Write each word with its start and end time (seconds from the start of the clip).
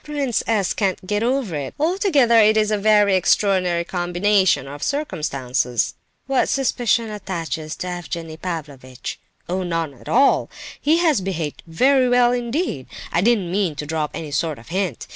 Prince 0.03 0.41
S. 0.47 0.73
can't 0.73 1.05
get 1.05 1.21
over 1.21 1.53
it. 1.55 1.75
Altogether 1.79 2.39
it 2.39 2.57
is 2.57 2.71
a 2.71 2.77
very 2.79 3.15
extraordinary 3.15 3.83
combination 3.83 4.67
of 4.67 4.81
circumstances." 4.81 5.93
"What 6.25 6.49
suspicion 6.49 7.11
attaches 7.11 7.75
to 7.75 7.87
Evgenie 7.87 8.37
Pavlovitch?" 8.37 9.19
"Oh, 9.47 9.61
none 9.61 9.93
at 9.93 10.09
all! 10.09 10.49
He 10.81 10.97
has 10.97 11.21
behaved 11.21 11.61
very 11.67 12.09
well 12.09 12.31
indeed. 12.31 12.87
I 13.11 13.21
didn't 13.21 13.51
mean 13.51 13.75
to 13.75 13.85
drop 13.85 14.09
any 14.15 14.31
sort 14.31 14.57
of 14.57 14.69
hint. 14.69 15.05